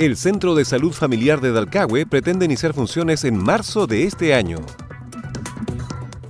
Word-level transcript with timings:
El 0.00 0.16
Centro 0.16 0.54
de 0.54 0.64
Salud 0.64 0.94
Familiar 0.94 1.42
de 1.42 1.52
Dalcahue 1.52 2.06
pretende 2.06 2.46
iniciar 2.46 2.72
funciones 2.72 3.22
en 3.24 3.36
marzo 3.36 3.86
de 3.86 4.04
este 4.04 4.32
año. 4.32 4.56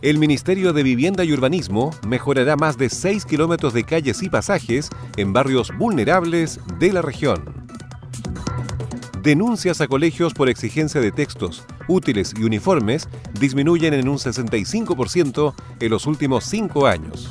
El 0.03 0.19
Ministerio 0.19 0.73
de 0.73 0.83
Vivienda 0.83 1.23
y 1.23 1.33
Urbanismo 1.33 1.95
mejorará 2.05 2.57
más 2.57 2.77
de 2.79 2.91
6 2.91 3.25
kilómetros 3.27 3.73
de 3.73 3.85
calles 3.85 4.25
y 4.25 4.29
pasajes 4.29 4.91
en 5.17 5.33
barrios 5.33 5.71
vulnerables 5.79 6.59
de 6.81 6.93
la 6.93 7.01
región. 7.01 7.45
Denuncias 9.23 9.81
a 9.81 9.87
colegios 9.87 10.35
por 10.35 10.49
exigencia 10.49 11.01
de 11.01 11.13
textos, 11.13 11.63
útiles 11.87 12.35
y 12.37 12.43
uniformes 12.43 13.09
disminuyen 13.39 13.95
en 13.95 14.09
un 14.09 14.17
65% 14.17 15.55
en 15.79 15.91
los 15.91 16.07
últimos 16.07 16.45
cinco 16.45 16.89
años. 16.89 17.31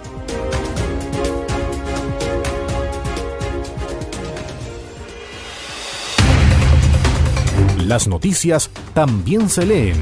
Las 7.91 8.07
noticias 8.07 8.71
también 8.93 9.49
se 9.49 9.65
leen 9.65 9.97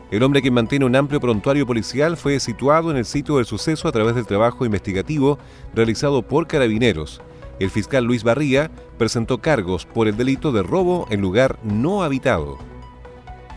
El 0.09 0.23
hombre 0.23 0.41
que 0.41 0.51
mantiene 0.51 0.85
un 0.85 0.95
amplio 0.95 1.19
prontuario 1.19 1.65
policial 1.65 2.17
fue 2.17 2.39
situado 2.39 2.91
en 2.91 2.97
el 2.97 3.05
sitio 3.05 3.37
del 3.37 3.45
suceso 3.45 3.87
a 3.87 3.91
través 3.91 4.15
del 4.15 4.25
trabajo 4.25 4.65
investigativo 4.65 5.37
realizado 5.73 6.21
por 6.23 6.47
carabineros. 6.47 7.21
El 7.59 7.69
fiscal 7.69 8.03
Luis 8.03 8.23
Barría 8.23 8.71
presentó 8.97 9.37
cargos 9.37 9.85
por 9.85 10.07
el 10.07 10.17
delito 10.17 10.51
de 10.51 10.63
robo 10.63 11.05
en 11.11 11.21
lugar 11.21 11.59
no 11.63 12.03
habitado 12.03 12.70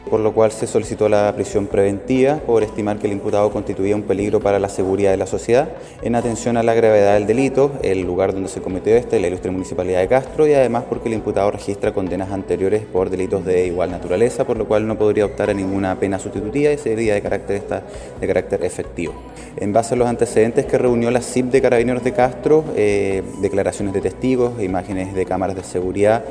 por 0.08 0.20
lo 0.20 0.32
cual 0.32 0.52
se 0.52 0.66
solicitó 0.66 1.08
la 1.08 1.32
prisión 1.34 1.66
preventiva 1.66 2.36
por 2.36 2.62
estimar 2.62 2.98
que 2.98 3.06
el 3.06 3.14
imputado 3.14 3.50
constituía 3.50 3.96
un 3.96 4.02
peligro 4.02 4.40
para 4.40 4.58
la 4.58 4.68
seguridad 4.68 5.10
de 5.10 5.16
la 5.16 5.26
sociedad, 5.26 5.68
en 6.02 6.14
atención 6.14 6.56
a 6.56 6.62
la 6.62 6.74
gravedad 6.74 7.14
del 7.14 7.26
delito, 7.26 7.72
el 7.82 8.02
lugar 8.02 8.32
donde 8.34 8.48
se 8.48 8.60
cometió 8.60 8.94
este, 8.94 9.18
la 9.18 9.28
ilustre 9.28 9.50
municipalidad 9.50 10.00
de 10.00 10.08
Castro, 10.08 10.46
y 10.46 10.52
además 10.52 10.84
porque 10.88 11.08
el 11.08 11.14
imputado 11.14 11.50
registra 11.50 11.92
condenas 11.92 12.30
anteriores 12.30 12.82
por 12.84 13.10
delitos 13.10 13.44
de 13.44 13.66
igual 13.66 13.90
naturaleza, 13.90 14.44
por 14.44 14.58
lo 14.58 14.66
cual 14.66 14.86
no 14.86 14.98
podría 14.98 15.24
optar 15.24 15.50
a 15.50 15.54
ninguna 15.54 15.98
pena 15.98 16.18
sustitutiva 16.18 16.70
y 16.72 16.78
sería 16.78 17.14
de 17.14 17.22
carácter, 17.22 17.62
de 18.20 18.26
carácter 18.26 18.64
efectivo. 18.64 19.14
En 19.56 19.72
base 19.72 19.94
a 19.94 19.96
los 19.96 20.08
antecedentes 20.08 20.66
que 20.66 20.78
reunió 20.78 21.10
la 21.10 21.20
CIP 21.20 21.46
de 21.46 21.62
Carabineros 21.62 22.02
de 22.02 22.12
Castro, 22.12 22.64
eh, 22.76 23.22
declaraciones 23.40 23.94
de 23.94 24.00
testigos, 24.00 24.60
imágenes 24.60 25.14
de 25.14 25.24
cámaras 25.24 25.56
de 25.56 25.62
seguridad 25.62 26.24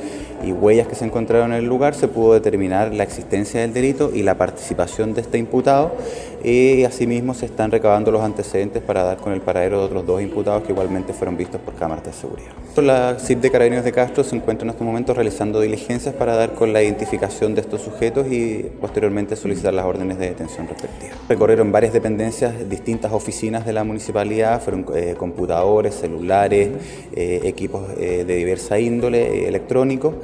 y 0.45 0.51
huellas 0.51 0.87
que 0.87 0.95
se 0.95 1.05
encontraron 1.05 1.53
en 1.53 1.59
el 1.59 1.65
lugar, 1.65 1.95
se 1.95 2.07
pudo 2.09 2.33
determinar 2.33 2.93
la 2.93 3.03
existencia 3.03 3.62
del 3.63 3.73
delito 3.73 4.11
y 4.13 4.23
la 4.23 4.37
participación 4.37 5.13
de 5.13 5.21
este 5.21 5.37
imputado 5.37 5.95
y 6.43 6.83
asimismo 6.83 7.33
se 7.33 7.45
están 7.45 7.71
recabando 7.71 8.11
los 8.11 8.21
antecedentes 8.21 8.83
para 8.83 9.03
dar 9.03 9.17
con 9.17 9.33
el 9.33 9.41
paradero 9.41 9.79
de 9.79 9.85
otros 9.85 10.05
dos 10.05 10.21
imputados 10.21 10.63
que 10.63 10.71
igualmente 10.71 11.13
fueron 11.13 11.37
vistos 11.37 11.61
por 11.61 11.75
cámaras 11.75 12.05
de 12.05 12.13
seguridad. 12.13 12.51
La 12.75 13.17
CIP 13.19 13.39
de 13.39 13.51
Carabineros 13.51 13.85
de 13.85 13.91
Castro 13.91 14.23
se 14.23 14.35
encuentra 14.35 14.65
en 14.65 14.71
estos 14.71 14.85
momentos 14.85 15.15
realizando 15.15 15.61
diligencias 15.61 16.13
para 16.15 16.35
dar 16.35 16.53
con 16.53 16.73
la 16.73 16.81
identificación 16.81 17.55
de 17.55 17.61
estos 17.61 17.81
sujetos 17.81 18.27
y 18.29 18.71
posteriormente 18.81 19.35
solicitar 19.35 19.73
las 19.73 19.85
órdenes 19.85 20.17
de 20.17 20.29
detención 20.29 20.67
respectivas. 20.67 21.15
Recorrieron 21.29 21.71
varias 21.71 21.93
dependencias, 21.93 22.67
distintas 22.69 23.13
oficinas 23.13 23.65
de 23.65 23.73
la 23.73 23.83
municipalidad, 23.83 24.61
fueron 24.61 24.85
eh, 24.95 25.15
computadores, 25.17 25.95
celulares, 25.95 26.69
eh, 27.15 27.41
equipos 27.43 27.83
eh, 27.97 28.25
de 28.25 28.35
diversa 28.35 28.79
índole 28.79 29.47
electrónicos, 29.47 30.15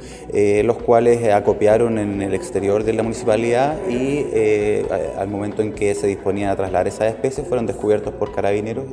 los 0.64 0.76
cuales 0.78 1.32
acopiaron 1.32 1.98
en 1.98 2.20
el 2.20 2.34
exterior 2.34 2.84
de 2.84 2.92
la 2.92 3.02
municipalidad 3.02 3.76
y 3.88 4.26
al 5.16 5.28
momento 5.28 5.62
en 5.62 5.72
que 5.72 5.94
se 5.94 6.09
disponían 6.10 6.50
a 6.50 6.56
trasladar 6.56 6.88
esas 6.88 7.08
especies 7.08 7.46
fueron 7.46 7.66
descubiertos 7.66 8.14
por 8.14 8.32
carabineros. 8.32 8.84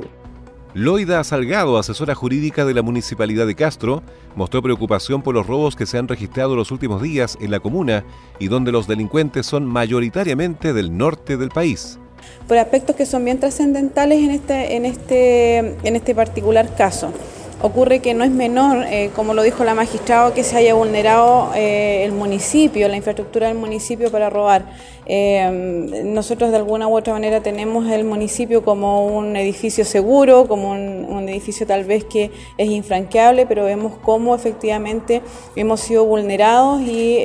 Loida 0.74 1.24
Salgado, 1.24 1.78
asesora 1.78 2.14
jurídica 2.14 2.64
de 2.64 2.74
la 2.74 2.82
Municipalidad 2.82 3.46
de 3.46 3.54
Castro, 3.54 4.02
mostró 4.36 4.62
preocupación 4.62 5.22
por 5.22 5.34
los 5.34 5.46
robos 5.46 5.74
que 5.74 5.86
se 5.86 5.98
han 5.98 6.08
registrado 6.08 6.54
los 6.56 6.70
últimos 6.70 7.02
días 7.02 7.38
en 7.40 7.50
la 7.50 7.60
comuna 7.60 8.04
y 8.38 8.48
donde 8.48 8.70
los 8.70 8.86
delincuentes 8.86 9.46
son 9.46 9.66
mayoritariamente 9.66 10.72
del 10.72 10.96
norte 10.96 11.36
del 11.36 11.48
país. 11.48 11.98
Por 12.46 12.58
aspectos 12.58 12.96
que 12.96 13.06
son 13.06 13.24
bien 13.24 13.40
trascendentales 13.40 14.22
en 14.22 14.30
este, 14.30 14.76
en 14.76 14.84
este, 14.84 15.58
en 15.82 15.96
este 15.96 16.14
particular 16.14 16.74
caso. 16.76 17.12
Ocurre 17.60 17.98
que 17.98 18.14
no 18.14 18.22
es 18.22 18.30
menor, 18.30 18.84
eh, 18.88 19.10
como 19.16 19.34
lo 19.34 19.42
dijo 19.42 19.64
la 19.64 19.74
magistrada, 19.74 20.32
que 20.32 20.44
se 20.44 20.56
haya 20.56 20.74
vulnerado 20.74 21.50
eh, 21.56 22.04
el 22.04 22.12
municipio, 22.12 22.86
la 22.86 22.96
infraestructura 22.96 23.48
del 23.48 23.58
municipio 23.58 24.12
para 24.12 24.30
robar. 24.30 24.66
Eh, 25.06 26.02
nosotros 26.04 26.52
de 26.52 26.56
alguna 26.56 26.86
u 26.86 26.96
otra 26.96 27.14
manera 27.14 27.42
tenemos 27.42 27.90
el 27.90 28.04
municipio 28.04 28.62
como 28.62 29.06
un 29.06 29.34
edificio 29.34 29.84
seguro, 29.84 30.46
como 30.46 30.70
un, 30.70 31.04
un, 31.08 31.28
edificio 31.28 31.66
tal 31.66 31.82
vez 31.82 32.04
que 32.04 32.30
es 32.58 32.70
infranqueable, 32.70 33.44
pero 33.44 33.64
vemos 33.64 33.94
cómo 34.02 34.36
efectivamente 34.36 35.20
hemos 35.56 35.80
sido 35.80 36.04
vulnerados 36.04 36.80
y 36.82 37.24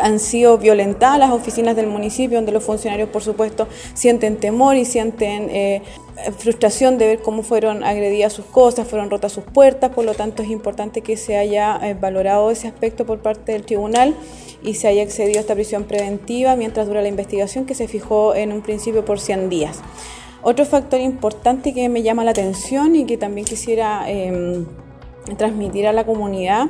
han 0.00 0.18
sido 0.18 0.58
violentadas 0.58 1.18
las 1.18 1.30
oficinas 1.30 1.76
del 1.76 1.86
municipio, 1.86 2.38
donde 2.38 2.52
los 2.52 2.62
funcionarios, 2.62 3.08
por 3.08 3.22
supuesto, 3.22 3.66
sienten 3.94 4.36
temor 4.36 4.76
y 4.76 4.84
sienten 4.84 5.50
eh, 5.50 5.82
frustración 6.38 6.98
de 6.98 7.06
ver 7.06 7.22
cómo 7.22 7.42
fueron 7.42 7.82
agredidas 7.82 8.32
sus 8.32 8.44
cosas, 8.44 8.86
fueron 8.86 9.10
rotas 9.10 9.32
sus 9.32 9.44
puertas, 9.44 9.90
por 9.90 10.04
lo 10.04 10.14
tanto 10.14 10.42
es 10.42 10.50
importante 10.50 11.00
que 11.00 11.16
se 11.16 11.36
haya 11.36 11.78
eh, 11.82 11.94
valorado 11.94 12.50
ese 12.50 12.68
aspecto 12.68 13.06
por 13.06 13.20
parte 13.20 13.52
del 13.52 13.64
tribunal 13.64 14.14
y 14.62 14.74
se 14.74 14.88
haya 14.88 15.02
accedido 15.02 15.38
a 15.38 15.40
esta 15.40 15.54
prisión 15.54 15.84
preventiva 15.84 16.56
mientras 16.56 16.86
dura 16.86 17.02
la 17.02 17.08
investigación 17.08 17.64
que 17.64 17.74
se 17.74 17.88
fijó 17.88 18.34
en 18.34 18.52
un 18.52 18.62
principio 18.62 19.04
por 19.04 19.18
100 19.18 19.48
días. 19.48 19.80
Otro 20.42 20.64
factor 20.64 21.00
importante 21.00 21.74
que 21.74 21.88
me 21.88 22.02
llama 22.02 22.24
la 22.24 22.30
atención 22.30 22.96
y 22.96 23.04
que 23.04 23.18
también 23.18 23.46
quisiera 23.46 24.10
em, 24.10 24.66
transmitir 25.36 25.86
a 25.86 25.92
la 25.92 26.04
comunidad 26.04 26.68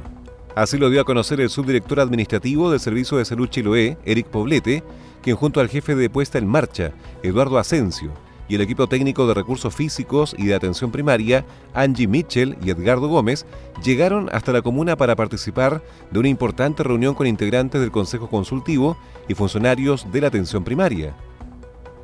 Así 0.54 0.78
lo 0.78 0.88
dio 0.88 1.02
a 1.02 1.04
conocer 1.04 1.40
el 1.40 1.50
subdirector 1.50 2.00
administrativo 2.00 2.70
del 2.70 2.80
Servicio 2.80 3.18
de 3.18 3.26
Salud 3.26 3.48
Chiloé, 3.48 3.98
Eric 4.06 4.28
Poblete, 4.28 4.82
quien 5.20 5.36
junto 5.36 5.60
al 5.60 5.68
jefe 5.68 5.94
de 5.94 6.08
puesta 6.08 6.38
en 6.38 6.46
marcha, 6.46 6.92
Eduardo 7.22 7.58
Asensio, 7.58 8.12
y 8.48 8.54
el 8.54 8.60
equipo 8.60 8.86
técnico 8.86 9.26
de 9.26 9.34
recursos 9.34 9.74
físicos 9.74 10.34
y 10.38 10.46
de 10.46 10.54
atención 10.54 10.92
primaria, 10.92 11.44
Angie 11.74 12.06
Mitchell 12.06 12.56
y 12.62 12.70
Edgardo 12.70 13.08
Gómez, 13.08 13.44
llegaron 13.84 14.30
hasta 14.32 14.52
la 14.52 14.62
comuna 14.62 14.96
para 14.96 15.16
participar 15.16 15.82
de 16.10 16.18
una 16.18 16.28
importante 16.28 16.82
reunión 16.84 17.14
con 17.14 17.26
integrantes 17.26 17.80
del 17.80 17.90
Consejo 17.90 18.30
Consultivo 18.30 18.96
y 19.28 19.34
funcionarios 19.34 20.10
de 20.12 20.20
la 20.20 20.28
atención 20.28 20.64
primaria. 20.64 21.14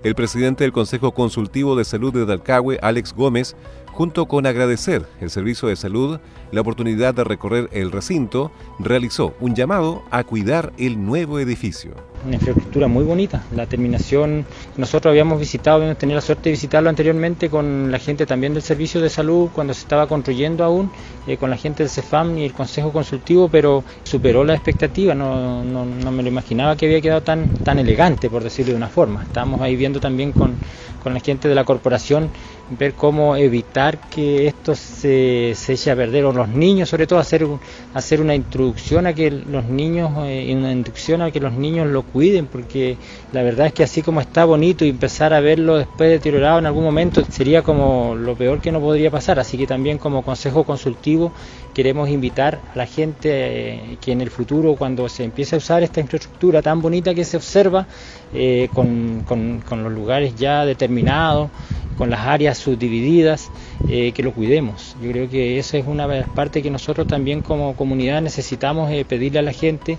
El 0.03 0.17
presidente 0.17 0.65
del 0.65 0.73
Consejo 0.73 1.13
Consultivo 1.13 1.77
de 1.77 1.85
Salud 1.85 2.13
de 2.13 2.27
Dalcahue, 2.27 2.81
Alex 2.83 3.15
Gómez, 3.15 3.55
junto 3.93 4.27
con 4.27 4.47
agradecer 4.47 5.07
el 5.21 5.31
servicio 5.31 5.69
de 5.69 5.77
salud 5.77 6.19
la 6.53 6.61
oportunidad 6.61 7.15
de 7.15 7.25
recorrer 7.25 7.69
el 7.73 7.91
recinto, 7.91 8.53
realizó 8.79 9.35
un 9.41 9.55
llamado 9.55 10.03
a 10.11 10.23
cuidar 10.23 10.73
el 10.79 11.05
nuevo 11.05 11.39
edificio. 11.39 11.93
Una 12.27 12.35
infraestructura 12.35 12.87
muy 12.87 13.05
bonita. 13.05 13.43
La 13.57 13.67
terminación, 13.67 14.45
nosotros 14.77 15.11
habíamos 15.11 15.41
visitado, 15.41 15.79
habíamos 15.79 15.99
tenido 15.99 16.17
la 16.17 16.21
suerte 16.21 16.45
de 16.45 16.53
visitarlo 16.53 16.89
anteriormente 16.89 17.49
con 17.51 17.91
la 17.91 17.99
gente 17.99 18.27
también 18.27 18.55
del 18.55 18.63
servicio 18.63 19.01
de 19.01 19.09
salud 19.09 19.49
cuando 19.53 19.75
se 19.75 19.81
estaba 19.81 20.07
construyendo 20.07 20.63
aún, 20.63 20.91
eh, 21.27 21.37
con 21.37 21.51
la 21.51 21.57
gente 21.57 21.83
del 21.83 21.91
CEFAM 21.91 22.39
y 22.39 22.45
el 22.45 22.53
Consejo 22.53 22.93
Consultivo, 22.93 23.49
pero 23.49 23.83
superó 24.05 24.45
la 24.45 24.55
expectativa. 24.55 25.15
No, 25.15 25.65
no, 25.65 25.85
me 25.85 26.23
lo 26.23 26.29
imaginaba 26.29 26.77
que 26.77 26.87
había 26.87 27.01
quedado 27.01 27.23
tan, 27.23 27.49
tan 27.65 27.79
elegante, 27.79 28.29
por 28.31 28.45
decirlo 28.45 28.73
de 28.73 28.77
una 28.77 28.89
forma. 28.89 29.23
Estábamos 29.23 29.61
ahí 29.63 29.75
viendo 29.75 29.99
también 29.99 30.33
con, 30.33 30.55
con 31.03 31.15
la 31.15 31.21
gente 31.21 31.49
de 31.49 31.55
la 31.55 31.65
corporación 31.65 32.31
ver 32.79 32.95
cómo 32.95 33.37
evitar 33.37 33.99
que 34.11 34.47
esto 34.47 34.75
se, 34.75 35.53
se 35.55 35.75
eche 35.75 35.91
a 35.91 35.97
perder, 35.97 36.25
o 36.25 36.33
los 36.33 36.49
niños, 36.49 36.89
sobre 36.89 37.07
todo 37.07 37.19
hacer, 37.19 37.47
hacer 37.95 38.21
una 38.21 38.35
introducción 38.35 39.07
a 39.07 39.15
que 39.15 39.31
los 39.31 39.65
niños, 39.65 40.11
eh, 40.25 40.55
una 40.55 40.73
inducción 40.73 41.23
a 41.23 41.31
que 41.31 41.41
los 41.41 41.53
niños 41.53 41.89
lo 41.89 42.03
cuiden, 42.03 42.47
porque 42.47 42.97
la 43.33 43.43
verdad 43.43 43.67
es 43.67 43.73
que 43.73 43.83
así 43.83 44.03
como 44.03 44.21
está 44.21 44.45
bonito 44.45 44.85
y 44.85 44.91
empezar 44.91 45.33
a 45.33 45.41
verlo 45.41 45.79
después 45.79 46.11
deteriorado 46.11 46.59
en 46.59 46.67
algún 46.67 46.85
momento 46.85 47.23
sería 47.29 47.63
como 47.63 48.15
lo 48.15 48.35
peor 48.35 48.61
que 48.61 48.73
no 48.73 48.81
podría 48.81 49.11
pasar, 49.11 49.39
así 49.39 49.57
que 49.57 49.67
también 49.67 49.99
como 49.99 50.23
consejo 50.23 50.65
consultivo 50.65 51.33
queremos 51.75 52.09
invitar 52.09 52.61
a 52.75 52.77
la 52.77 52.87
gente 52.87 53.31
eh, 53.33 53.99
que 54.01 54.13
en 54.13 54.21
el 54.21 54.31
futuro, 54.31 54.77
cuando 54.77 55.09
se 55.09 55.25
empiece 55.25 55.55
a 55.55 55.59
usar 55.59 55.83
esta 55.83 56.01
infraestructura 56.01 56.63
tan 56.63 56.83
bonita 56.83 57.15
que 57.15 57.25
se 57.25 57.37
observa, 57.37 57.87
eh, 58.35 58.69
con, 58.73 59.25
con, 59.27 59.83
los 59.83 59.93
lugares 59.93 60.35
ya 60.37 60.65
determinados, 60.65 61.51
con 61.97 62.11
las 62.11 62.21
áreas 62.21 62.59
subdivididas, 62.59 63.51
eh, 63.89 64.13
que 64.13 64.23
lo 64.23 64.33
cuidemos. 64.33 64.97
Yo 65.03 65.11
creo 65.11 65.29
que 65.29 65.59
esa 65.59 65.79
es 65.79 65.87
una 65.87 66.07
parte 66.35 66.63
que 66.63 66.71
nosotros 66.71 67.07
también 67.07 67.43
como 67.43 67.75
comunidad 67.77 68.23
necesitamos 68.23 68.91
pedirle 69.05 69.39
a 69.39 69.43
la 69.43 69.53
gente 69.53 69.99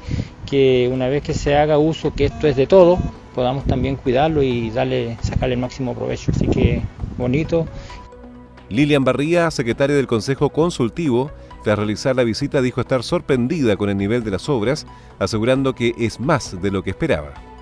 que 0.50 0.90
una 0.92 1.08
vez 1.08 1.24
que 1.24 1.34
se 1.34 1.56
haga 1.56 1.78
uso, 1.78 2.14
que 2.14 2.26
esto 2.26 2.48
es 2.48 2.56
de 2.56 2.68
todo, 2.68 3.00
podamos 3.34 3.66
también 3.66 3.96
cuidarlo 3.96 4.44
y 4.44 4.70
darle, 4.70 5.18
sacarle 5.22 5.56
el 5.56 5.62
máximo 5.62 5.94
provecho. 5.94 6.32
Así 6.36 6.48
que 6.48 6.82
bonito. 7.18 7.68
Lilian 8.70 9.04
Barría, 9.04 9.52
secretaria 9.52 9.96
del 9.96 10.08
Consejo 10.08 10.50
Consultivo, 10.50 11.32
tras 11.64 11.78
realizar 11.78 12.16
la 12.16 12.24
visita 12.24 12.62
dijo 12.62 12.82
estar 12.82 13.04
sorprendida 13.04 13.78
con 13.78 13.90
el 13.90 13.98
nivel 13.98 14.24
de 14.24 14.32
las 14.32 14.50
obras, 14.50 14.86
asegurando 15.20 15.74
que 15.74 15.94
es 15.98 16.20
más 16.20 16.62
de 16.62 16.72
lo 16.72 16.84
que 16.84 16.90
esperaba. 16.90 17.53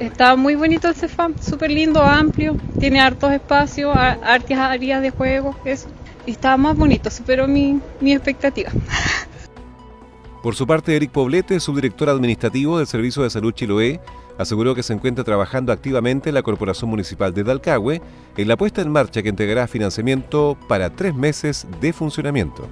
Está 0.00 0.36
muy 0.36 0.54
bonito 0.54 0.88
el 0.88 0.94
CEFAM, 0.94 1.34
súper 1.40 1.70
lindo, 1.70 2.02
amplio, 2.02 2.56
tiene 2.78 3.00
hartos 3.00 3.32
espacios, 3.32 3.96
hartas 3.96 4.58
áreas 4.58 5.02
de 5.02 5.10
juego, 5.10 5.56
eso. 5.64 5.88
Y 6.24 6.32
estaba 6.32 6.56
más 6.56 6.76
bonito, 6.76 7.10
superó 7.10 7.48
mi, 7.48 7.80
mi 8.00 8.12
expectativa. 8.12 8.70
Por 10.42 10.54
su 10.54 10.66
parte, 10.66 10.94
Eric 10.94 11.10
Poblete, 11.10 11.58
subdirector 11.58 12.08
administrativo 12.08 12.78
del 12.78 12.86
Servicio 12.86 13.24
de 13.24 13.30
Salud 13.30 13.52
Chiloé, 13.52 14.00
aseguró 14.38 14.74
que 14.74 14.84
se 14.84 14.92
encuentra 14.92 15.24
trabajando 15.24 15.72
activamente 15.72 16.30
en 16.30 16.34
la 16.36 16.42
Corporación 16.42 16.88
Municipal 16.88 17.34
de 17.34 17.42
Dalcahue 17.42 18.00
en 18.36 18.48
la 18.48 18.56
puesta 18.56 18.80
en 18.80 18.90
marcha 18.90 19.20
que 19.22 19.28
entregará 19.30 19.66
financiamiento 19.66 20.56
para 20.68 20.90
tres 20.90 21.12
meses 21.12 21.66
de 21.80 21.92
funcionamiento. 21.92 22.68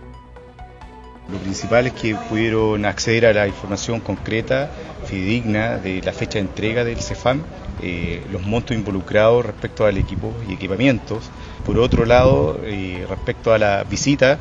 Lo 1.30 1.38
principal 1.38 1.88
es 1.88 1.92
que 1.94 2.14
pudieron 2.14 2.84
acceder 2.84 3.26
a 3.26 3.32
la 3.32 3.48
información 3.48 3.98
concreta, 3.98 4.70
fidedigna 5.06 5.78
de 5.78 6.02
la 6.02 6.12
fecha 6.12 6.38
de 6.38 6.46
entrega 6.46 6.84
del 6.84 6.98
CEFAM, 6.98 7.42
eh, 7.82 8.22
los 8.30 8.42
montos 8.42 8.76
involucrados 8.76 9.44
respecto 9.46 9.86
al 9.86 9.96
equipo 9.96 10.32
y 10.48 10.52
equipamientos. 10.52 11.30
Por 11.64 11.78
otro 11.78 12.04
lado, 12.04 12.60
eh, 12.64 13.04
respecto 13.08 13.52
a 13.52 13.58
la 13.58 13.84
visita, 13.84 14.38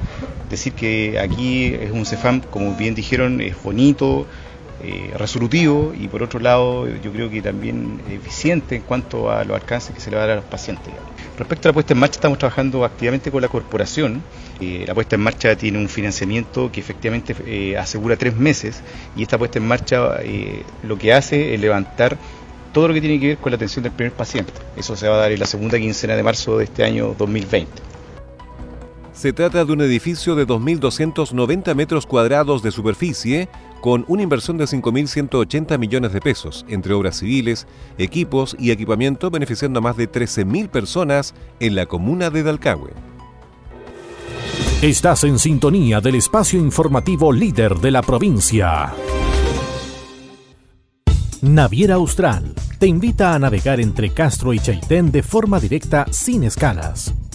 decir 0.49 0.73
que 0.73 1.19
aquí 1.19 1.65
es 1.65 1.91
un 1.91 2.05
CEFAM, 2.05 2.41
como 2.41 2.75
bien 2.75 2.95
dijeron, 2.95 3.41
es 3.41 3.61
bonito, 3.63 4.25
eh, 4.87 5.11
resolutivo 5.17 5.93
y 5.99 6.07
por 6.07 6.21
otro 6.21 6.39
lado 6.39 6.87
yo 7.03 7.11
creo 7.11 7.27
que 7.27 7.41
también 7.41 7.99
eficiente 8.11 8.75
en 8.75 8.83
cuanto 8.83 9.31
a 9.31 9.43
los 9.43 9.59
alcances 9.59 9.95
que 9.95 9.99
se 9.99 10.11
le 10.11 10.17
va 10.17 10.23
a 10.23 10.27
dar 10.27 10.37
a 10.37 10.41
los 10.41 10.49
pacientes. 10.49 10.93
Respecto 11.39 11.67
a 11.67 11.69
la 11.69 11.73
puesta 11.73 11.93
en 11.93 11.99
marcha, 11.99 12.15
estamos 12.15 12.37
trabajando 12.37 12.85
activamente 12.85 13.31
con 13.31 13.41
la 13.41 13.47
corporación. 13.47 14.21
Eh, 14.61 14.83
la 14.87 14.93
puesta 14.93 15.15
en 15.15 15.21
marcha 15.21 15.55
tiene 15.55 15.79
un 15.79 15.89
financiamiento 15.89 16.71
que 16.71 16.81
efectivamente 16.81 17.35
eh, 17.47 17.77
asegura 17.77 18.15
tres 18.15 18.35
meses 18.35 18.83
y 19.15 19.23
esta 19.23 19.39
puesta 19.39 19.57
en 19.57 19.67
marcha 19.67 20.19
lo 20.83 20.97
que 20.99 21.13
hace 21.13 21.55
es 21.55 21.59
levantar 21.59 22.17
todo 22.71 22.89
lo 22.89 22.93
que 22.93 23.01
tiene 23.01 23.19
que 23.19 23.27
ver 23.29 23.37
con 23.37 23.51
la 23.51 23.55
atención 23.55 23.81
del 23.81 23.93
primer 23.93 24.13
paciente. 24.13 24.53
Eso 24.77 24.95
se 24.95 25.07
va 25.07 25.15
a 25.15 25.19
dar 25.21 25.31
en 25.31 25.39
la 25.39 25.47
segunda 25.47 25.79
quincena 25.79 26.15
de 26.15 26.21
marzo 26.21 26.59
de 26.59 26.65
este 26.65 26.83
año 26.83 27.15
2020. 27.17 27.71
Se 29.15 29.31
trata 29.31 29.63
de 29.63 29.71
un 29.71 29.79
edificio 29.79 30.35
de 30.35 30.45
2.290 30.45 31.73
metros 31.73 32.05
cuadrados 32.05 32.61
de 32.61 32.71
superficie 32.71 33.47
con 33.85 34.03
una 34.07 34.23
inversión 34.23 34.57
de 34.57 34.65
5.180 34.65 35.77
millones 35.77 36.11
de 36.11 36.19
pesos 36.19 36.65
entre 36.67 36.95
obras 36.95 37.17
civiles, 37.17 37.67
equipos 37.99 38.57
y 38.57 38.71
equipamiento 38.71 39.29
beneficiando 39.29 39.77
a 39.77 39.83
más 39.83 39.95
de 39.95 40.11
13.000 40.11 40.69
personas 40.69 41.35
en 41.59 41.75
la 41.75 41.85
comuna 41.85 42.31
de 42.31 42.41
Dalcahue. 42.41 42.93
Estás 44.81 45.23
en 45.25 45.37
sintonía 45.37 46.01
del 46.01 46.15
espacio 46.15 46.59
informativo 46.59 47.31
líder 47.31 47.75
de 47.75 47.91
la 47.91 48.01
provincia. 48.01 48.91
Naviera 51.43 51.93
Austral 51.93 52.55
te 52.79 52.87
invita 52.87 53.35
a 53.35 53.39
navegar 53.39 53.79
entre 53.79 54.09
Castro 54.09 54.51
y 54.51 54.57
Chaitén 54.57 55.11
de 55.11 55.21
forma 55.21 55.59
directa 55.59 56.07
sin 56.09 56.43
escalas 56.43 57.13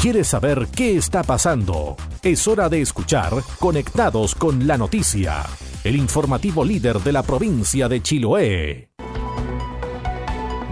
¿Quieres 0.00 0.28
saber 0.28 0.66
qué 0.74 0.96
está 0.96 1.22
pasando? 1.22 1.94
Es 2.22 2.48
hora 2.48 2.70
de 2.70 2.80
escuchar 2.80 3.34
Conectados 3.58 4.34
con 4.34 4.66
la 4.66 4.78
Noticia, 4.78 5.44
el 5.84 5.94
informativo 5.94 6.64
líder 6.64 7.00
de 7.00 7.12
la 7.12 7.22
provincia 7.22 7.86
de 7.86 8.00
Chiloé. 8.00 8.88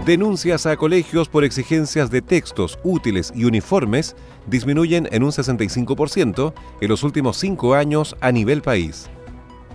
Denuncias 0.03 0.65
a 0.65 0.75
colegios 0.77 1.29
por 1.29 1.43
exigencias 1.43 2.09
de 2.09 2.23
textos 2.23 2.79
útiles 2.83 3.31
y 3.35 3.45
uniformes 3.45 4.15
disminuyen 4.47 5.07
en 5.11 5.21
un 5.21 5.29
65% 5.29 6.53
en 6.81 6.89
los 6.89 7.03
últimos 7.03 7.37
cinco 7.37 7.75
años 7.75 8.15
a 8.21 8.31
nivel 8.31 8.63
país. 8.63 9.11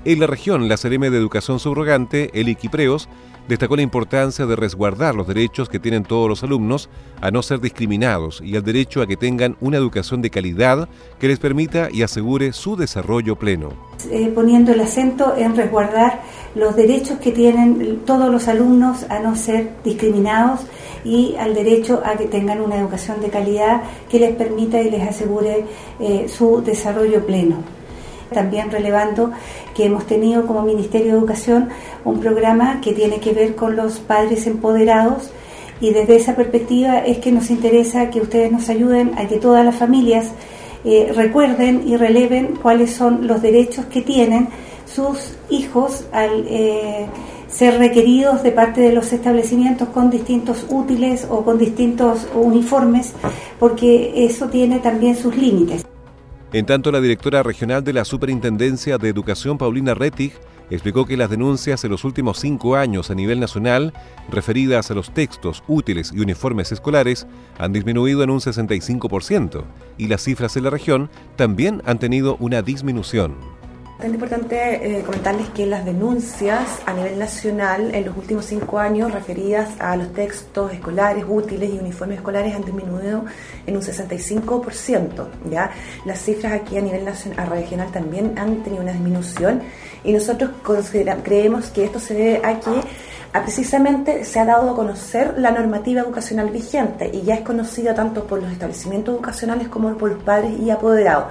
En 0.04 0.18
la 0.18 0.26
región, 0.26 0.68
la 0.68 0.76
CRM 0.76 1.12
de 1.12 1.16
Educación 1.16 1.60
Subrogante, 1.60 2.28
el 2.34 2.48
Iquipreos, 2.48 3.08
destacó 3.48 3.76
la 3.76 3.82
importancia 3.82 4.46
de 4.46 4.56
resguardar 4.56 5.14
los 5.14 5.26
derechos 5.26 5.68
que 5.68 5.78
tienen 5.78 6.04
todos 6.04 6.28
los 6.28 6.42
alumnos 6.42 6.88
a 7.20 7.30
no 7.30 7.42
ser 7.42 7.60
discriminados 7.60 8.40
y 8.40 8.56
el 8.56 8.62
derecho 8.62 9.02
a 9.02 9.06
que 9.06 9.16
tengan 9.16 9.56
una 9.60 9.76
educación 9.76 10.22
de 10.22 10.30
calidad 10.30 10.88
que 11.18 11.28
les 11.28 11.38
permita 11.38 11.88
y 11.90 12.02
asegure 12.02 12.52
su 12.52 12.76
desarrollo 12.76 13.36
pleno. 13.36 13.70
Eh, 14.10 14.32
poniendo 14.34 14.72
el 14.72 14.80
acento 14.80 15.34
en 15.36 15.56
resguardar 15.56 16.22
los 16.54 16.76
derechos 16.76 17.18
que 17.18 17.32
tienen 17.32 18.00
todos 18.04 18.30
los 18.30 18.48
alumnos 18.48 19.04
a 19.10 19.18
no 19.18 19.36
ser 19.36 19.70
discriminados 19.84 20.60
y 21.04 21.36
al 21.36 21.54
derecho 21.54 22.02
a 22.04 22.16
que 22.16 22.26
tengan 22.26 22.60
una 22.60 22.76
educación 22.76 23.20
de 23.20 23.28
calidad 23.28 23.82
que 24.08 24.18
les 24.18 24.34
permita 24.34 24.80
y 24.80 24.90
les 24.90 25.08
asegure 25.08 25.64
eh, 26.00 26.26
su 26.28 26.62
desarrollo 26.62 27.24
pleno 27.26 27.83
también 28.32 28.70
relevando 28.70 29.32
que 29.74 29.86
hemos 29.86 30.06
tenido 30.06 30.46
como 30.46 30.62
Ministerio 30.62 31.12
de 31.12 31.18
Educación 31.18 31.68
un 32.04 32.20
programa 32.20 32.80
que 32.80 32.92
tiene 32.92 33.20
que 33.20 33.32
ver 33.32 33.54
con 33.54 33.76
los 33.76 33.98
padres 33.98 34.46
empoderados 34.46 35.30
y 35.80 35.90
desde 35.90 36.16
esa 36.16 36.36
perspectiva 36.36 36.98
es 36.98 37.18
que 37.18 37.32
nos 37.32 37.50
interesa 37.50 38.10
que 38.10 38.20
ustedes 38.20 38.50
nos 38.50 38.68
ayuden 38.68 39.18
a 39.18 39.26
que 39.26 39.38
todas 39.38 39.64
las 39.64 39.74
familias 39.74 40.30
eh, 40.84 41.12
recuerden 41.14 41.82
y 41.86 41.96
releven 41.96 42.56
cuáles 42.60 42.92
son 42.92 43.26
los 43.26 43.42
derechos 43.42 43.86
que 43.86 44.02
tienen 44.02 44.48
sus 44.86 45.34
hijos 45.50 46.04
al 46.12 46.44
eh, 46.46 47.06
ser 47.48 47.78
requeridos 47.78 48.42
de 48.42 48.52
parte 48.52 48.80
de 48.80 48.92
los 48.92 49.12
establecimientos 49.12 49.88
con 49.88 50.10
distintos 50.10 50.66
útiles 50.68 51.26
o 51.30 51.44
con 51.44 51.58
distintos 51.58 52.26
uniformes, 52.34 53.12
porque 53.58 54.12
eso 54.26 54.48
tiene 54.48 54.80
también 54.80 55.16
sus 55.16 55.36
límites. 55.36 55.83
En 56.54 56.66
tanto, 56.66 56.92
la 56.92 57.00
directora 57.00 57.42
regional 57.42 57.82
de 57.82 57.92
la 57.92 58.04
Superintendencia 58.04 58.96
de 58.96 59.08
Educación, 59.08 59.58
Paulina 59.58 59.92
Rettig, 59.92 60.34
explicó 60.70 61.04
que 61.04 61.16
las 61.16 61.28
denuncias 61.28 61.82
en 61.82 61.90
los 61.90 62.04
últimos 62.04 62.38
cinco 62.38 62.76
años 62.76 63.10
a 63.10 63.16
nivel 63.16 63.40
nacional, 63.40 63.92
referidas 64.30 64.88
a 64.88 64.94
los 64.94 65.12
textos, 65.12 65.64
útiles 65.66 66.12
y 66.14 66.20
uniformes 66.20 66.70
escolares, 66.70 67.26
han 67.58 67.72
disminuido 67.72 68.22
en 68.22 68.30
un 68.30 68.38
65% 68.38 69.64
y 69.98 70.06
las 70.06 70.22
cifras 70.22 70.56
en 70.56 70.62
la 70.62 70.70
región 70.70 71.10
también 71.34 71.82
han 71.86 71.98
tenido 71.98 72.36
una 72.38 72.62
disminución. 72.62 73.34
Es 74.00 74.06
importante 74.12 74.98
eh, 74.98 75.02
comentarles 75.02 75.48
que 75.50 75.66
las 75.66 75.84
denuncias 75.84 76.80
a 76.84 76.92
nivel 76.92 77.16
nacional 77.16 77.94
en 77.94 78.04
los 78.04 78.16
últimos 78.16 78.44
cinco 78.44 78.78
años 78.80 79.12
referidas 79.12 79.80
a 79.80 79.96
los 79.96 80.12
textos 80.12 80.72
escolares, 80.72 81.24
útiles 81.26 81.70
y 81.72 81.78
uniformes 81.78 82.18
escolares 82.18 82.54
han 82.54 82.64
disminuido 82.64 83.24
en 83.66 83.76
un 83.76 83.82
65%. 83.82 85.26
¿ya? 85.48 85.70
Las 86.04 86.20
cifras 86.20 86.52
aquí 86.52 86.76
a 86.76 86.80
nivel 86.82 87.04
nacional, 87.04 87.48
regional 87.48 87.92
también 87.92 88.36
han 88.36 88.64
tenido 88.64 88.82
una 88.82 88.92
disminución 88.92 89.62
y 90.02 90.12
nosotros 90.12 90.50
creemos 91.22 91.70
que 91.70 91.84
esto 91.84 92.00
se 92.00 92.14
debe 92.14 92.40
a 92.44 92.58
que 92.58 92.72
precisamente 93.42 94.24
se 94.24 94.38
ha 94.38 94.44
dado 94.44 94.70
a 94.70 94.76
conocer 94.76 95.34
la 95.38 95.50
normativa 95.50 96.02
educacional 96.02 96.50
vigente 96.50 97.10
y 97.12 97.22
ya 97.22 97.34
es 97.34 97.40
conocida 97.40 97.94
tanto 97.94 98.24
por 98.26 98.40
los 98.40 98.52
establecimientos 98.52 99.14
educacionales 99.14 99.68
como 99.68 99.92
por 99.96 100.10
los 100.10 100.22
padres 100.22 100.52
y 100.60 100.70
apoderados. 100.70 101.26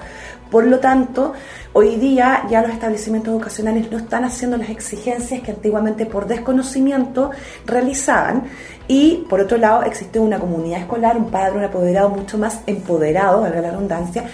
Por 0.51 0.67
lo 0.67 0.79
tanto, 0.79 1.33
hoy 1.71 1.95
día 1.95 2.43
ya 2.49 2.61
los 2.61 2.71
establecimientos 2.71 3.33
educacionales 3.33 3.89
no 3.89 3.97
están 3.97 4.23
haciendo 4.23 4.57
las 4.57 4.69
exigencias 4.69 5.41
que 5.41 5.51
antiguamente 5.51 6.05
por 6.05 6.27
desconocimiento 6.27 7.31
realizaban 7.65 8.43
y 8.87 9.25
por 9.29 9.39
otro 9.39 9.57
lado 9.57 9.83
existe 9.83 10.19
una 10.19 10.39
comunidad 10.39 10.81
escolar, 10.81 11.17
un 11.17 11.31
padre, 11.31 11.57
un 11.57 11.63
apoderado 11.63 12.09
mucho 12.09 12.37
más 12.37 12.59
empoderado, 12.67 13.41
valga 13.41 13.61
la 13.61 13.71
redundancia, 13.71 14.25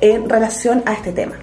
en 0.00 0.30
relación 0.30 0.82
a 0.86 0.94
este 0.94 1.12
tema. 1.12 1.34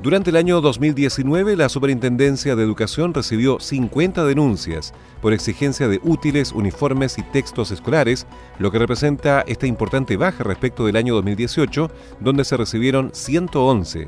Durante 0.00 0.30
el 0.30 0.36
año 0.36 0.60
2019, 0.60 1.56
la 1.56 1.68
Superintendencia 1.68 2.54
de 2.54 2.62
Educación 2.62 3.12
recibió 3.12 3.58
50 3.58 4.24
denuncias 4.26 4.94
por 5.20 5.32
exigencia 5.32 5.88
de 5.88 6.00
útiles, 6.04 6.52
uniformes 6.52 7.18
y 7.18 7.22
textos 7.24 7.72
escolares, 7.72 8.24
lo 8.60 8.70
que 8.70 8.78
representa 8.78 9.40
esta 9.40 9.66
importante 9.66 10.16
baja 10.16 10.44
respecto 10.44 10.86
del 10.86 10.94
año 10.94 11.16
2018, 11.16 11.90
donde 12.20 12.44
se 12.44 12.56
recibieron 12.56 13.10
111. 13.12 14.06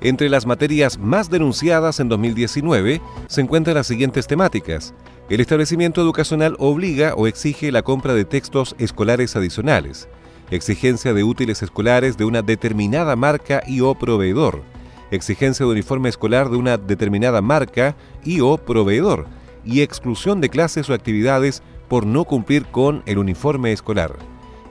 Entre 0.00 0.30
las 0.30 0.46
materias 0.46 0.98
más 0.98 1.28
denunciadas 1.28 2.00
en 2.00 2.08
2019 2.08 3.02
se 3.26 3.40
encuentran 3.42 3.76
las 3.76 3.86
siguientes 3.86 4.26
temáticas. 4.26 4.94
El 5.28 5.40
establecimiento 5.40 6.00
educacional 6.00 6.56
obliga 6.58 7.14
o 7.14 7.26
exige 7.26 7.72
la 7.72 7.82
compra 7.82 8.14
de 8.14 8.24
textos 8.24 8.74
escolares 8.78 9.36
adicionales 9.36 10.08
exigencia 10.54 11.14
de 11.14 11.24
útiles 11.24 11.62
escolares 11.62 12.16
de 12.16 12.26
una 12.26 12.42
determinada 12.42 13.16
marca 13.16 13.62
y 13.66 13.80
o 13.80 13.94
proveedor, 13.94 14.62
exigencia 15.10 15.64
de 15.64 15.72
uniforme 15.72 16.10
escolar 16.10 16.50
de 16.50 16.58
una 16.58 16.76
determinada 16.76 17.40
marca 17.40 17.96
y 18.22 18.40
o 18.40 18.58
proveedor, 18.58 19.26
y 19.64 19.80
exclusión 19.80 20.40
de 20.40 20.50
clases 20.50 20.90
o 20.90 20.94
actividades 20.94 21.62
por 21.88 22.06
no 22.06 22.24
cumplir 22.24 22.66
con 22.66 23.02
el 23.06 23.18
uniforme 23.18 23.72
escolar. 23.72 24.16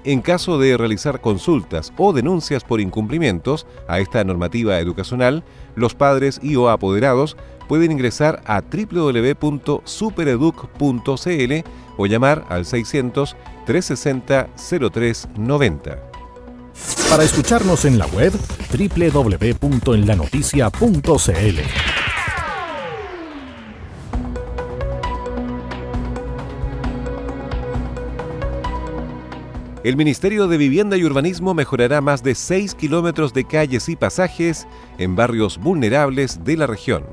En 0.03 0.21
caso 0.21 0.57
de 0.57 0.77
realizar 0.77 1.21
consultas 1.21 1.93
o 1.97 2.13
denuncias 2.13 2.63
por 2.63 2.81
incumplimientos 2.81 3.67
a 3.87 3.99
esta 3.99 4.23
normativa 4.23 4.79
educacional, 4.79 5.43
los 5.75 5.93
padres 5.93 6.39
y 6.41 6.55
o 6.55 6.69
apoderados 6.69 7.37
pueden 7.67 7.91
ingresar 7.91 8.41
a 8.45 8.61
www.supereduc.cl 8.61 11.53
o 11.97 12.05
llamar 12.07 12.45
al 12.49 12.65
600 12.65 13.35
360 13.65 14.49
0390. 14.55 16.11
Para 17.09 17.23
escucharnos 17.23 17.85
en 17.85 17.97
la 17.99 18.07
web 18.07 18.33
www.enlanoticia.cl. 18.71 21.59
El 29.83 29.97
Ministerio 29.97 30.47
de 30.47 30.57
Vivienda 30.57 30.95
y 30.95 31.03
Urbanismo 31.03 31.55
mejorará 31.55 32.01
más 32.01 32.21
de 32.21 32.35
6 32.35 32.75
kilómetros 32.75 33.33
de 33.33 33.45
calles 33.45 33.89
y 33.89 33.95
pasajes 33.95 34.67
en 34.99 35.15
barrios 35.15 35.57
vulnerables 35.57 36.43
de 36.43 36.55
la 36.55 36.67
región. 36.67 37.03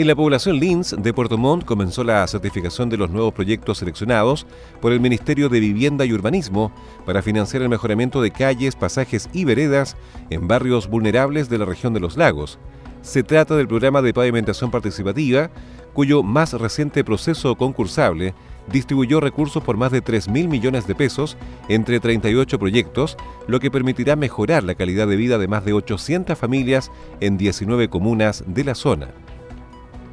En 0.00 0.06
la 0.06 0.16
población 0.16 0.58
Lins 0.58 0.96
de 0.98 1.12
Puerto 1.12 1.36
Montt 1.36 1.66
comenzó 1.66 2.02
la 2.04 2.26
certificación 2.26 2.88
de 2.88 2.96
los 2.96 3.10
nuevos 3.10 3.34
proyectos 3.34 3.76
seleccionados 3.76 4.46
por 4.80 4.92
el 4.92 5.00
Ministerio 5.00 5.50
de 5.50 5.60
Vivienda 5.60 6.06
y 6.06 6.12
Urbanismo 6.14 6.72
para 7.04 7.20
financiar 7.20 7.60
el 7.60 7.68
mejoramiento 7.68 8.22
de 8.22 8.30
calles, 8.30 8.76
pasajes 8.76 9.28
y 9.34 9.44
veredas 9.44 9.98
en 10.30 10.48
barrios 10.48 10.88
vulnerables 10.88 11.50
de 11.50 11.58
la 11.58 11.66
región 11.66 11.92
de 11.92 12.00
los 12.00 12.16
lagos. 12.16 12.58
Se 13.02 13.22
trata 13.22 13.56
del 13.56 13.68
programa 13.68 14.00
de 14.00 14.14
pavimentación 14.14 14.70
participativa, 14.70 15.50
cuyo 15.92 16.22
más 16.22 16.54
reciente 16.54 17.04
proceso 17.04 17.54
concursable 17.56 18.32
distribuyó 18.72 19.20
recursos 19.20 19.62
por 19.62 19.76
más 19.76 19.92
de 19.92 20.02
3.000 20.02 20.48
millones 20.48 20.86
de 20.86 20.94
pesos 20.94 21.36
entre 21.68 22.00
38 22.00 22.58
proyectos, 22.58 23.18
lo 23.46 23.60
que 23.60 23.70
permitirá 23.70 24.16
mejorar 24.16 24.64
la 24.64 24.76
calidad 24.76 25.06
de 25.08 25.16
vida 25.16 25.36
de 25.36 25.48
más 25.48 25.66
de 25.66 25.74
800 25.74 26.38
familias 26.38 26.90
en 27.20 27.36
19 27.36 27.90
comunas 27.90 28.44
de 28.46 28.64
la 28.64 28.74
zona. 28.74 29.08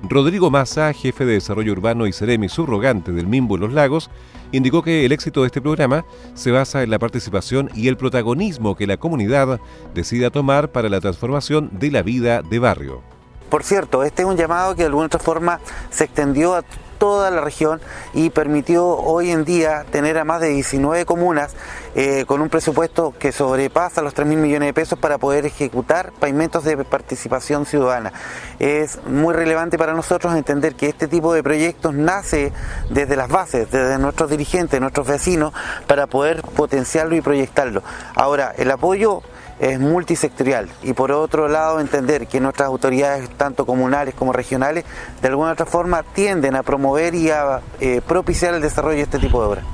Rodrigo 0.04 0.52
Massa, 0.52 0.94
jefe 0.94 1.26
de 1.26 1.34
Desarrollo 1.34 1.72
Urbano 1.72 2.06
y 2.08 2.14
Ceremi 2.14 2.50
subrogante 2.50 3.12
del 3.12 3.28
Mimbo 3.28 3.56
en 3.56 3.62
los 3.62 3.74
Lagos, 3.74 4.10
indicó 4.52 4.84
que 4.84 5.06
el 5.06 5.12
éxito 5.12 5.42
de 5.42 5.48
este 5.48 5.62
programa 5.62 6.06
se 6.34 6.52
basa 6.52 6.84
en 6.84 6.92
la 6.92 7.00
participación 7.00 7.70
y 7.74 7.88
el 7.88 7.98
protagonismo 7.98 8.76
que 8.76 8.88
la 8.88 8.98
comunidad 8.98 9.60
decida 9.94 10.30
tomar 10.30 10.72
para 10.72 10.90
la 10.90 11.02
transformación 11.02 11.70
de 11.74 11.92
la 11.92 12.04
vida 12.04 12.42
de 12.42 12.60
barrio. 12.60 13.02
Por 13.50 13.64
cierto, 13.64 14.04
este 14.04 14.22
es 14.22 14.28
un 14.28 14.38
llamado 14.38 14.76
que 14.76 14.84
de 14.84 14.88
alguna 14.88 15.08
otra 15.08 15.20
forma 15.20 15.60
se 15.90 16.04
extendió 16.04 16.56
a 16.56 16.64
toda 16.98 17.32
la 17.32 17.42
región 17.42 17.82
y 18.14 18.30
permitió 18.30 18.88
hoy 18.88 19.32
en 19.32 19.46
día 19.46 19.86
tener 19.92 20.18
a 20.18 20.24
más 20.24 20.42
de 20.42 20.50
19 20.50 21.06
comunas 21.06 21.56
eh, 21.96 22.26
con 22.28 22.42
un 22.42 22.50
presupuesto 22.50 23.14
que 23.18 23.32
sobrepasa 23.32 24.02
los 24.02 24.14
3 24.14 24.28
mil 24.28 24.38
millones 24.38 24.68
de 24.68 24.74
pesos 24.74 25.00
para 25.00 25.18
poder 25.18 25.46
ejecutar 25.46 26.12
pavimentos 26.20 26.64
de 26.64 26.78
participación 26.84 27.66
ciudadana. 27.66 28.14
Es 28.60 29.00
muy 29.06 29.34
relevante 29.34 29.78
para 29.78 29.94
nosotros 29.94 30.36
entender 30.36 30.76
que 30.76 30.88
este 30.88 31.08
tipo 31.08 31.34
de 31.34 31.44
proyectos 31.44 31.94
nace 31.94 32.52
desde 32.90 33.16
las 33.16 33.30
bases, 33.30 33.72
desde 33.72 33.98
nuestros 33.98 34.30
dirigentes, 34.30 34.80
nuestros 34.80 35.08
vecinos, 35.08 35.54
para 35.88 36.08
poder 36.08 36.42
potenciarlo 36.42 37.16
y 37.16 37.22
proyectarlo. 37.22 37.82
Ahora, 38.16 38.54
el 38.58 38.70
apoyo 38.72 39.24
es 39.60 39.80
multisectorial 39.80 40.70
y 40.84 40.94
por 40.94 41.12
otro 41.12 41.48
lado 41.48 41.80
entender 41.80 42.28
que 42.28 42.40
nuestras 42.40 42.68
autoridades, 42.68 43.30
tanto 43.30 43.66
comunales 43.66 44.14
como 44.14 44.34
regionales, 44.34 44.86
de 45.22 45.28
alguna 45.28 45.52
otra 45.52 45.66
forma 45.66 46.04
tienden 46.04 46.56
a 46.56 46.64
promover 46.64 47.16
y 47.16 47.30
a 47.30 47.62
eh, 47.80 48.02
propiciar 48.06 48.54
el 48.54 48.62
desarrollo 48.62 48.98
de 48.98 49.04
este 49.04 49.20
tipo 49.20 49.42
de 49.42 49.48
obras. 49.48 49.66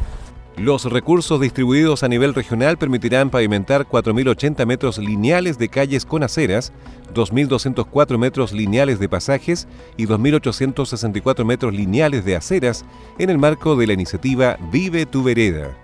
Los 0.55 0.85
recursos 0.85 1.41
distribuidos 1.41 2.03
a 2.03 2.07
nivel 2.07 2.35
regional 2.35 2.77
permitirán 2.77 3.31
pavimentar 3.31 3.87
4.080 3.87 4.65
metros 4.67 4.99
lineales 4.99 5.57
de 5.57 5.67
calles 5.67 6.05
con 6.05 6.21
aceras, 6.21 6.71
2.204 7.15 8.17
metros 8.19 8.53
lineales 8.53 8.99
de 8.99 9.09
pasajes 9.09 9.67
y 9.97 10.05
2.864 10.05 11.43
metros 11.43 11.73
lineales 11.73 12.23
de 12.23 12.35
aceras 12.35 12.85
en 13.17 13.31
el 13.31 13.39
marco 13.39 13.75
de 13.75 13.87
la 13.87 13.93
iniciativa 13.93 14.57
Vive 14.71 15.07
tu 15.07 15.23
Vereda. 15.23 15.82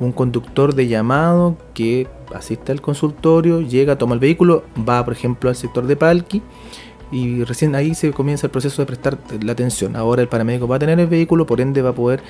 un 0.00 0.12
conductor 0.12 0.74
de 0.74 0.88
llamado 0.88 1.56
que 1.74 2.06
asiste 2.34 2.72
al 2.72 2.80
consultorio, 2.80 3.60
llega, 3.60 3.98
toma 3.98 4.14
el 4.14 4.20
vehículo, 4.20 4.64
va 4.88 5.04
por 5.04 5.14
ejemplo 5.14 5.50
al 5.50 5.56
sector 5.56 5.86
de 5.86 5.96
Palqui 5.96 6.42
y 7.10 7.42
recién 7.44 7.74
ahí 7.74 7.94
se 7.94 8.12
comienza 8.12 8.46
el 8.46 8.50
proceso 8.50 8.82
de 8.82 8.86
prestar 8.86 9.18
la 9.42 9.52
atención. 9.52 9.96
Ahora 9.96 10.22
el 10.22 10.28
paramédico 10.28 10.68
va 10.68 10.76
a 10.76 10.78
tener 10.78 11.00
el 11.00 11.06
vehículo, 11.06 11.46
por 11.46 11.60
ende 11.60 11.80
va 11.80 11.90
a 11.90 11.94
poder 11.94 12.20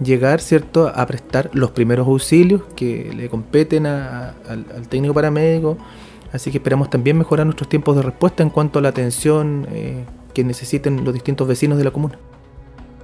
llegar 0.00 0.40
¿cierto? 0.40 0.92
a 0.94 1.06
prestar 1.06 1.50
los 1.52 1.72
primeros 1.72 2.06
auxilios 2.06 2.62
que 2.76 3.12
le 3.14 3.28
competen 3.28 3.86
al, 3.86 4.34
técnico 4.88 5.14
paramédico. 5.14 5.76
Así 6.32 6.50
que 6.50 6.58
esperamos 6.58 6.90
también 6.90 7.16
mejorar 7.16 7.46
nuestros 7.46 7.68
tiempos 7.68 7.96
de 7.96 8.02
respuesta 8.02 8.42
en 8.42 8.50
cuanto 8.50 8.78
a 8.78 8.82
la 8.82 8.90
atención 8.90 9.66
eh, 9.72 10.04
que 10.34 10.44
necesiten 10.44 11.04
los 11.04 11.14
distintos 11.14 11.48
vecinos 11.48 11.78
de 11.78 11.84
la 11.84 11.90
comuna. 11.90 12.18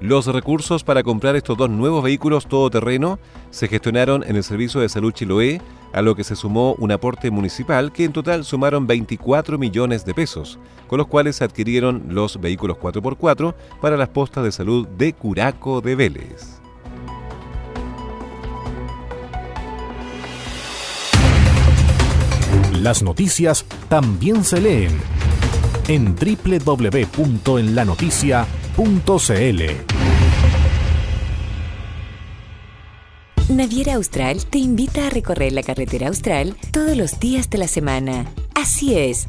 Los 0.01 0.27
recursos 0.27 0.85
para 0.85 1.03
comprar 1.03 1.37
estos 1.37 1.57
dos 1.57 1.71
nuevos 1.71 2.03
vehículos 2.03 2.47
todoterreno 2.47 3.19
se 3.51 3.69
gestionaron 3.69 4.25
en 4.25 4.37
el 4.37 4.45
Servicio 4.45 4.81
de 4.81 4.89
Salud 4.89 5.13
Chiloé, 5.13 5.61
a 5.93 6.03
lo 6.03 6.17
que 6.17 6.25
se 6.25 6.35
sumó 6.35 6.75
un 6.79 6.91
aporte 6.91 7.31
municipal 7.31 7.93
que 7.93 8.05
en 8.05 8.13
total 8.13 8.45
sumaron 8.45 8.87
24 8.87 9.57
millones 9.57 10.05
de 10.05 10.13
pesos, 10.13 10.59
con 10.89 10.99
los 10.99 11.07
cuales 11.07 11.37
se 11.37 11.45
adquirieron 11.45 12.07
los 12.09 12.41
vehículos 12.41 12.77
4x4 12.79 13.55
para 13.81 13.97
las 13.97 14.09
postas 14.09 14.45
de 14.45 14.53
salud 14.53 14.87
de 14.89 15.13
Curaco 15.13 15.81
de 15.81 15.95
Vélez. 15.95 16.61
Las 22.73 23.03
noticias 23.03 23.65
también 23.89 24.45
se 24.45 24.61
leen 24.61 24.99
en 25.89 26.17
Naviera 33.49 33.95
Austral 33.95 34.47
te 34.47 34.59
invita 34.59 35.07
a 35.07 35.11
recorrer 35.11 35.53
la 35.53 35.63
carretera 35.63 36.09
austral 36.09 36.57
todos 36.73 36.97
los 36.97 37.21
días 37.21 37.51
de 37.51 37.59
la 37.59 37.69
semana. 37.69 38.25
Así 38.55 38.99
es, 38.99 39.29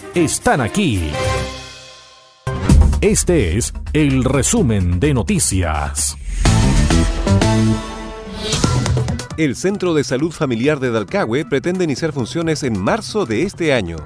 están 0.15 0.59
aquí. 0.59 1.09
Este 2.99 3.57
es 3.57 3.73
el 3.93 4.25
resumen 4.25 4.99
de 4.99 5.13
noticias. 5.13 6.17
El 9.37 9.55
Centro 9.55 9.93
de 9.93 10.03
Salud 10.03 10.31
Familiar 10.31 10.79
de 10.81 10.91
Dalcahue 10.91 11.45
pretende 11.45 11.85
iniciar 11.85 12.11
funciones 12.11 12.63
en 12.63 12.77
marzo 12.77 13.25
de 13.25 13.43
este 13.43 13.73
año. 13.73 13.97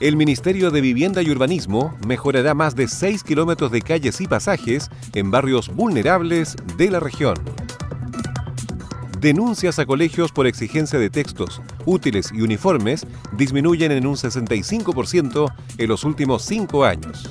El 0.00 0.16
Ministerio 0.16 0.70
de 0.70 0.80
Vivienda 0.80 1.20
y 1.20 1.30
Urbanismo 1.30 1.94
mejorará 2.06 2.54
más 2.54 2.74
de 2.74 2.88
6 2.88 3.22
kilómetros 3.22 3.70
de 3.70 3.82
calles 3.82 4.22
y 4.22 4.26
pasajes 4.26 4.90
en 5.14 5.30
barrios 5.30 5.68
vulnerables 5.68 6.56
de 6.78 6.90
la 6.90 7.00
región. 7.00 7.34
Denuncias 9.20 9.78
a 9.78 9.84
colegios 9.84 10.32
por 10.32 10.46
exigencia 10.46 10.98
de 10.98 11.10
textos, 11.10 11.60
útiles 11.84 12.30
y 12.32 12.40
uniformes 12.40 13.06
disminuyen 13.32 13.92
en 13.92 14.06
un 14.06 14.16
65% 14.16 15.52
en 15.76 15.88
los 15.88 16.04
últimos 16.04 16.42
cinco 16.42 16.86
años. 16.86 17.28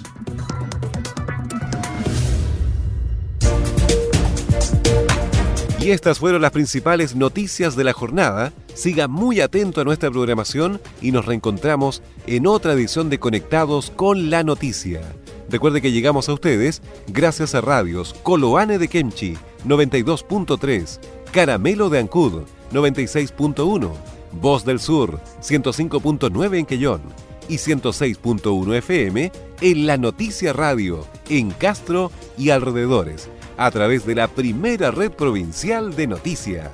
Y 5.79 5.89
estas 5.89 6.19
fueron 6.19 6.43
las 6.43 6.51
principales 6.51 7.15
noticias 7.15 7.75
de 7.75 7.83
la 7.83 7.93
jornada. 7.93 8.53
Siga 8.75 9.07
muy 9.07 9.41
atento 9.41 9.81
a 9.81 9.83
nuestra 9.83 10.11
programación 10.11 10.79
y 11.01 11.11
nos 11.11 11.25
reencontramos 11.25 12.03
en 12.27 12.45
otra 12.45 12.73
edición 12.73 13.09
de 13.09 13.17
Conectados 13.17 13.91
con 13.95 14.29
la 14.29 14.43
Noticia. 14.43 15.01
Recuerde 15.49 15.81
que 15.81 15.91
llegamos 15.91 16.29
a 16.29 16.33
ustedes 16.33 16.83
gracias 17.07 17.55
a 17.55 17.61
radios 17.61 18.13
Coloane 18.21 18.77
de 18.77 18.87
Kemchi 18.87 19.35
92.3, 19.65 20.99
Caramelo 21.31 21.89
de 21.89 21.99
Ancud 21.99 22.43
96.1, 22.71 23.91
Voz 24.33 24.65
del 24.65 24.79
Sur 24.79 25.19
105.9 25.41 26.57
en 26.57 26.65
Quellón 26.65 27.01
y 27.47 27.55
106.1 27.55 28.75
FM 28.75 29.31
en 29.61 29.87
La 29.87 29.97
Noticia 29.97 30.53
Radio 30.53 31.05
en 31.29 31.51
Castro 31.51 32.11
y 32.37 32.49
alrededores 32.49 33.29
a 33.57 33.69
través 33.71 34.05
de 34.05 34.15
la 34.15 34.27
primera 34.27 34.89
red 34.89 35.11
provincial 35.11 35.95
de 35.95 36.07
noticias. 36.07 36.71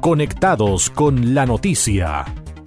Conectados 0.00 0.90
con 0.90 1.34
la 1.34 1.46
noticia. 1.46 2.24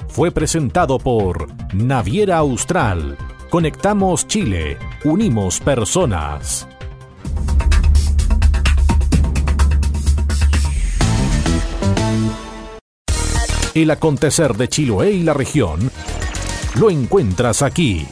Fue 0.09 0.31
presentado 0.31 0.99
por 0.99 1.48
Naviera 1.73 2.37
Austral. 2.37 3.15
Conectamos 3.51 4.27
Chile. 4.27 4.77
Unimos 5.03 5.59
personas. 5.59 6.67
El 13.75 13.91
acontecer 13.91 14.55
de 14.55 14.67
Chiloé 14.67 15.11
y 15.11 15.23
la 15.23 15.33
región 15.33 15.91
lo 16.75 16.89
encuentras 16.89 17.61
aquí. 17.61 18.07